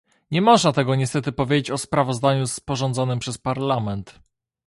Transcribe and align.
Nie 0.31 0.41
można 0.41 0.71
tego 0.71 0.95
niestety 0.95 1.31
powiedzieć 1.31 1.71
o 1.71 1.77
sprawozdaniu 1.77 2.47
sporządzonym 2.47 3.19
przez 3.19 3.37
Parlament 3.37 4.19